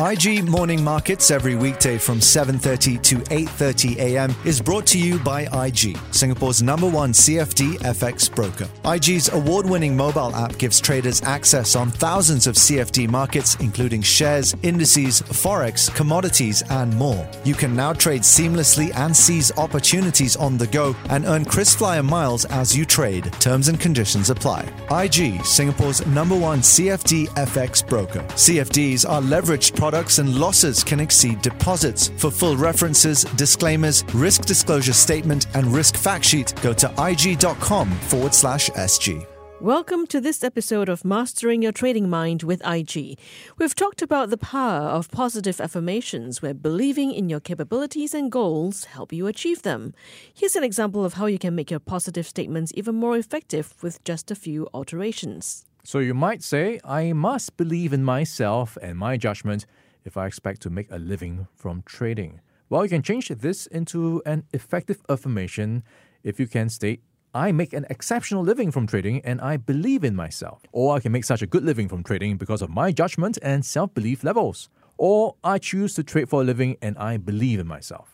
IG 0.00 0.42
Morning 0.48 0.82
Markets 0.82 1.30
every 1.30 1.54
weekday 1.54 1.98
from 1.98 2.18
7:30 2.18 3.00
to 3.02 3.16
8:30 3.30 3.96
a.m. 3.98 4.34
is 4.44 4.60
brought 4.60 4.86
to 4.86 4.98
you 4.98 5.20
by 5.20 5.42
IG, 5.66 5.96
Singapore's 6.10 6.64
number 6.64 6.88
1 6.88 7.12
CFD 7.12 7.78
FX 7.78 8.28
broker. 8.28 8.68
IG's 8.84 9.32
award-winning 9.32 9.96
mobile 9.96 10.34
app 10.34 10.58
gives 10.58 10.80
traders 10.80 11.22
access 11.22 11.76
on 11.76 11.92
thousands 11.92 12.48
of 12.48 12.56
CFD 12.56 13.08
markets 13.08 13.56
including 13.60 14.02
shares, 14.02 14.56
indices, 14.64 15.22
forex, 15.22 15.94
commodities 15.94 16.64
and 16.70 16.92
more. 16.96 17.24
You 17.44 17.54
can 17.54 17.76
now 17.76 17.92
trade 17.92 18.22
seamlessly 18.22 18.92
and 18.96 19.16
seize 19.16 19.56
opportunities 19.56 20.34
on 20.34 20.58
the 20.58 20.66
go 20.66 20.96
and 21.08 21.24
earn 21.24 21.44
KrisFlyer 21.44 22.04
miles 22.04 22.46
as 22.46 22.76
you 22.76 22.84
trade. 22.84 23.32
Terms 23.34 23.68
and 23.68 23.78
conditions 23.78 24.28
apply. 24.28 24.68
IG, 24.90 25.44
Singapore's 25.44 26.04
number 26.04 26.36
1 26.36 26.62
CFD 26.62 27.28
FX 27.36 27.86
broker. 27.86 28.22
CFDs 28.34 29.08
are 29.08 29.22
leveraged 29.22 29.83
products 29.84 30.18
and 30.18 30.40
losses 30.40 30.82
can 30.82 30.98
exceed 30.98 31.42
deposits. 31.42 32.10
For 32.16 32.30
full 32.30 32.56
references, 32.56 33.24
disclaimers, 33.36 34.02
risk 34.14 34.46
disclosure 34.46 34.94
statement, 34.94 35.46
and 35.52 35.66
risk 35.66 35.98
fact 35.98 36.24
sheet, 36.24 36.54
go 36.62 36.72
to 36.72 36.86
ig.com 37.10 37.90
forward 37.90 38.32
slash 38.32 38.70
SG. 38.70 39.26
Welcome 39.60 40.06
to 40.06 40.22
this 40.22 40.42
episode 40.42 40.88
of 40.88 41.04
Mastering 41.04 41.60
Your 41.60 41.70
Trading 41.70 42.08
Mind 42.08 42.44
with 42.44 42.66
IG. 42.66 43.18
We've 43.58 43.74
talked 43.74 44.00
about 44.00 44.30
the 44.30 44.38
power 44.38 44.88
of 44.88 45.10
positive 45.10 45.60
affirmations 45.60 46.40
where 46.40 46.54
believing 46.54 47.12
in 47.12 47.28
your 47.28 47.40
capabilities 47.40 48.14
and 48.14 48.32
goals 48.32 48.86
help 48.86 49.12
you 49.12 49.26
achieve 49.26 49.60
them. 49.64 49.92
Here's 50.32 50.56
an 50.56 50.64
example 50.64 51.04
of 51.04 51.14
how 51.14 51.26
you 51.26 51.38
can 51.38 51.54
make 51.54 51.70
your 51.70 51.78
positive 51.78 52.26
statements 52.26 52.72
even 52.74 52.94
more 52.94 53.18
effective 53.18 53.74
with 53.82 54.02
just 54.02 54.30
a 54.30 54.34
few 54.34 54.66
alterations. 54.72 55.66
So 55.86 55.98
you 55.98 56.14
might 56.14 56.42
say, 56.42 56.80
I 56.82 57.12
must 57.12 57.58
believe 57.58 57.92
in 57.92 58.02
myself 58.02 58.78
and 58.80 58.96
my 58.96 59.18
judgment 59.18 59.66
if 60.04 60.16
I 60.16 60.26
expect 60.26 60.62
to 60.62 60.70
make 60.70 60.90
a 60.90 60.96
living 60.96 61.46
from 61.54 61.82
trading. 61.84 62.40
Well, 62.70 62.84
you 62.84 62.88
can 62.88 63.02
change 63.02 63.28
this 63.28 63.66
into 63.66 64.22
an 64.24 64.44
effective 64.54 65.02
affirmation 65.10 65.82
if 66.22 66.40
you 66.40 66.46
can 66.46 66.70
state, 66.70 67.02
I 67.34 67.52
make 67.52 67.74
an 67.74 67.84
exceptional 67.90 68.42
living 68.42 68.70
from 68.70 68.86
trading 68.86 69.20
and 69.26 69.42
I 69.42 69.58
believe 69.58 70.04
in 70.04 70.16
myself. 70.16 70.62
Or 70.72 70.96
I 70.96 71.00
can 71.00 71.12
make 71.12 71.24
such 71.24 71.42
a 71.42 71.46
good 71.46 71.64
living 71.64 71.88
from 71.88 72.02
trading 72.02 72.38
because 72.38 72.62
of 72.62 72.70
my 72.70 72.90
judgment 72.90 73.38
and 73.42 73.62
self 73.62 73.92
belief 73.92 74.24
levels. 74.24 74.70
Or 74.96 75.34
I 75.44 75.58
choose 75.58 75.94
to 75.94 76.02
trade 76.02 76.30
for 76.30 76.40
a 76.40 76.44
living 76.44 76.78
and 76.80 76.96
I 76.96 77.18
believe 77.18 77.58
in 77.60 77.66
myself. 77.66 78.13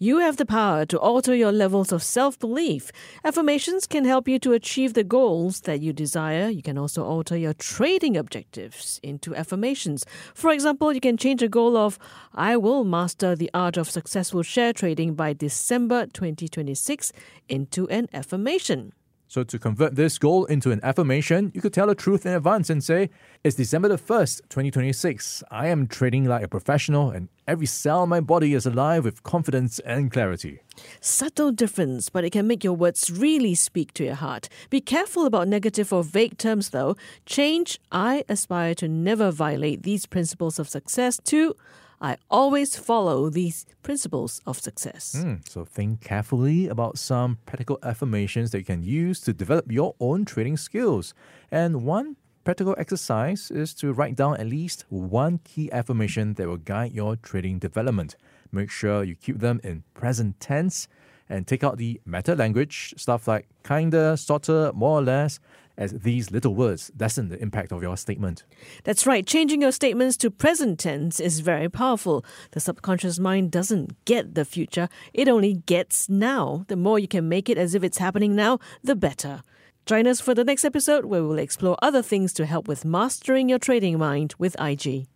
You 0.00 0.18
have 0.18 0.36
the 0.36 0.46
power 0.46 0.86
to 0.86 0.98
alter 1.00 1.34
your 1.34 1.50
levels 1.50 1.90
of 1.90 2.04
self 2.04 2.38
belief. 2.38 2.92
Affirmations 3.24 3.84
can 3.84 4.04
help 4.04 4.28
you 4.28 4.38
to 4.38 4.52
achieve 4.52 4.94
the 4.94 5.02
goals 5.02 5.62
that 5.62 5.80
you 5.80 5.92
desire. 5.92 6.48
You 6.48 6.62
can 6.62 6.78
also 6.78 7.04
alter 7.04 7.36
your 7.36 7.52
trading 7.52 8.16
objectives 8.16 9.00
into 9.02 9.34
affirmations. 9.34 10.06
For 10.34 10.52
example, 10.52 10.92
you 10.92 11.00
can 11.00 11.16
change 11.16 11.42
a 11.42 11.48
goal 11.48 11.76
of, 11.76 11.98
I 12.32 12.56
will 12.56 12.84
master 12.84 13.34
the 13.34 13.50
art 13.52 13.76
of 13.76 13.90
successful 13.90 14.44
share 14.44 14.72
trading 14.72 15.14
by 15.14 15.32
December 15.32 16.06
2026 16.06 17.12
into 17.48 17.88
an 17.88 18.06
affirmation. 18.12 18.92
So, 19.30 19.44
to 19.44 19.58
convert 19.58 19.94
this 19.94 20.16
goal 20.16 20.46
into 20.46 20.70
an 20.70 20.80
affirmation, 20.82 21.52
you 21.54 21.60
could 21.60 21.74
tell 21.74 21.86
the 21.86 21.94
truth 21.94 22.24
in 22.24 22.32
advance 22.32 22.70
and 22.70 22.82
say, 22.82 23.10
It's 23.44 23.56
December 23.56 23.88
the 23.88 23.98
1st, 23.98 24.48
2026. 24.48 25.44
I 25.50 25.66
am 25.66 25.86
trading 25.86 26.24
like 26.24 26.42
a 26.42 26.48
professional, 26.48 27.10
and 27.10 27.28
every 27.46 27.66
cell 27.66 28.04
in 28.04 28.08
my 28.08 28.20
body 28.20 28.54
is 28.54 28.64
alive 28.64 29.04
with 29.04 29.22
confidence 29.24 29.80
and 29.80 30.10
clarity. 30.10 30.60
Subtle 31.02 31.52
difference, 31.52 32.08
but 32.08 32.24
it 32.24 32.30
can 32.30 32.46
make 32.46 32.64
your 32.64 32.72
words 32.72 33.10
really 33.10 33.54
speak 33.54 33.92
to 33.94 34.04
your 34.04 34.14
heart. 34.14 34.48
Be 34.70 34.80
careful 34.80 35.26
about 35.26 35.46
negative 35.46 35.92
or 35.92 36.02
vague 36.02 36.38
terms, 36.38 36.70
though. 36.70 36.96
Change, 37.26 37.78
I 37.92 38.24
aspire 38.30 38.74
to 38.76 38.88
never 38.88 39.30
violate 39.30 39.82
these 39.82 40.06
principles 40.06 40.58
of 40.58 40.70
success, 40.70 41.20
to 41.24 41.54
I 42.00 42.16
always 42.30 42.76
follow 42.76 43.28
these 43.28 43.66
principles 43.82 44.40
of 44.46 44.60
success. 44.60 45.16
Mm, 45.18 45.48
so 45.48 45.64
think 45.64 46.00
carefully 46.00 46.68
about 46.68 46.96
some 46.98 47.38
practical 47.44 47.78
affirmations 47.82 48.52
that 48.52 48.58
you 48.58 48.64
can 48.64 48.82
use 48.82 49.20
to 49.22 49.32
develop 49.32 49.70
your 49.70 49.94
own 49.98 50.24
trading 50.24 50.56
skills. 50.56 51.12
And 51.50 51.82
one 51.82 52.16
practical 52.44 52.74
exercise 52.78 53.50
is 53.50 53.74
to 53.74 53.92
write 53.92 54.14
down 54.14 54.36
at 54.36 54.46
least 54.46 54.84
one 54.90 55.40
key 55.44 55.70
affirmation 55.72 56.34
that 56.34 56.46
will 56.46 56.56
guide 56.56 56.92
your 56.92 57.16
trading 57.16 57.58
development. 57.58 58.14
Make 58.52 58.70
sure 58.70 59.02
you 59.02 59.16
keep 59.16 59.40
them 59.40 59.60
in 59.64 59.82
present 59.94 60.38
tense 60.40 60.88
and 61.28 61.46
take 61.46 61.62
out 61.62 61.76
the 61.78 62.00
meta 62.06 62.34
language, 62.34 62.94
stuff 62.96 63.28
like 63.28 63.48
kinda, 63.64 64.16
sorta, 64.16 64.72
more 64.74 65.00
or 65.00 65.02
less, 65.02 65.40
as 65.78 65.92
these 65.92 66.30
little 66.30 66.54
words 66.54 66.90
lessen 66.98 67.28
the 67.28 67.40
impact 67.40 67.72
of 67.72 67.80
your 67.80 67.96
statement. 67.96 68.44
That's 68.84 69.06
right. 69.06 69.26
Changing 69.26 69.62
your 69.62 69.72
statements 69.72 70.16
to 70.18 70.30
present 70.30 70.78
tense 70.78 71.20
is 71.20 71.40
very 71.40 71.70
powerful. 71.70 72.24
The 72.50 72.60
subconscious 72.60 73.18
mind 73.18 73.50
doesn't 73.50 74.04
get 74.04 74.34
the 74.34 74.44
future, 74.44 74.88
it 75.14 75.28
only 75.28 75.54
gets 75.54 76.08
now. 76.08 76.64
The 76.68 76.76
more 76.76 76.98
you 76.98 77.08
can 77.08 77.28
make 77.28 77.48
it 77.48 77.56
as 77.56 77.74
if 77.74 77.82
it's 77.82 77.98
happening 77.98 78.34
now, 78.34 78.58
the 78.82 78.96
better. 78.96 79.42
Join 79.86 80.06
us 80.06 80.20
for 80.20 80.34
the 80.34 80.44
next 80.44 80.66
episode 80.66 81.06
where 81.06 81.22
we'll 81.22 81.38
explore 81.38 81.78
other 81.80 82.02
things 82.02 82.34
to 82.34 82.44
help 82.44 82.68
with 82.68 82.84
mastering 82.84 83.48
your 83.48 83.58
trading 83.58 83.98
mind 83.98 84.34
with 84.38 84.54
IG. 84.60 85.06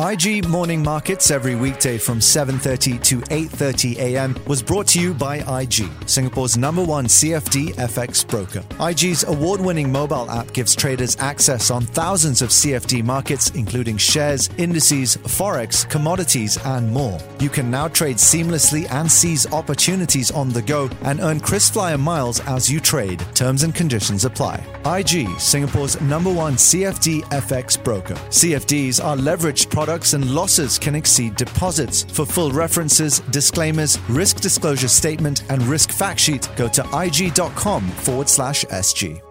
IG 0.00 0.48
Morning 0.48 0.82
Markets 0.82 1.30
every 1.30 1.54
weekday 1.54 1.98
from 1.98 2.20
7:30 2.20 3.02
to 3.02 3.18
8:30 3.20 3.98
a.m. 3.98 4.34
was 4.46 4.62
brought 4.62 4.86
to 4.86 4.98
you 4.98 5.12
by 5.12 5.44
IG, 5.60 5.90
Singapore's 6.06 6.56
number 6.56 6.82
1 6.82 7.04
CFD 7.04 7.74
FX 7.74 8.26
broker. 8.26 8.64
IG's 8.80 9.24
award-winning 9.24 9.92
mobile 9.92 10.30
app 10.30 10.50
gives 10.54 10.74
traders 10.74 11.18
access 11.20 11.70
on 11.70 11.82
thousands 11.82 12.40
of 12.40 12.48
CFD 12.48 13.04
markets 13.04 13.50
including 13.50 13.98
shares, 13.98 14.48
indices, 14.56 15.18
forex, 15.18 15.86
commodities 15.90 16.56
and 16.64 16.90
more. 16.90 17.18
You 17.38 17.50
can 17.50 17.70
now 17.70 17.86
trade 17.88 18.16
seamlessly 18.16 18.90
and 18.90 19.12
seize 19.12 19.46
opportunities 19.52 20.30
on 20.30 20.48
the 20.48 20.62
go 20.62 20.88
and 21.02 21.20
earn 21.20 21.40
KrisFlyer 21.40 22.00
miles 22.00 22.40
as 22.46 22.70
you 22.70 22.80
trade. 22.80 23.22
Terms 23.34 23.64
and 23.64 23.74
conditions 23.74 24.24
apply. 24.24 24.64
IG, 24.86 25.28
Singapore's 25.38 26.00
number 26.00 26.32
1 26.32 26.54
CFD 26.54 27.20
FX 27.24 27.76
broker. 27.84 28.14
CFDs 28.30 29.04
are 29.04 29.14
leveraged 29.14 29.68
products 29.68 29.89
products 29.90 30.12
and 30.14 30.32
losses 30.32 30.78
can 30.78 30.94
exceed 30.94 31.34
deposits. 31.34 32.04
For 32.04 32.24
full 32.24 32.52
references, 32.52 33.18
disclaimers, 33.32 33.98
risk 34.08 34.40
disclosure 34.40 34.86
statement, 34.86 35.42
and 35.50 35.60
risk 35.64 35.90
fact 35.90 36.20
sheet, 36.20 36.48
go 36.54 36.68
to 36.68 36.82
ig.com 37.04 37.88
forward 38.06 38.28
slash 38.28 38.64
SG. 38.66 39.29